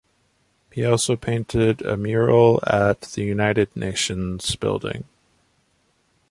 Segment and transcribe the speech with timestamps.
[0.73, 5.03] He also painted a mural at the United Nations building.